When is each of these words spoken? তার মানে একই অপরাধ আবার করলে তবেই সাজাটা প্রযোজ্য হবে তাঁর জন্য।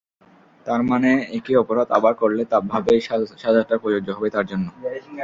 তার 0.65 0.81
মানে 0.89 1.09
একই 1.37 1.55
অপরাধ 1.63 1.87
আবার 1.97 2.13
করলে 2.21 2.41
তবেই 2.53 2.99
সাজাটা 3.41 3.75
প্রযোজ্য 3.81 4.09
হবে 4.17 4.29
তাঁর 4.35 4.45
জন্য। 4.51 4.67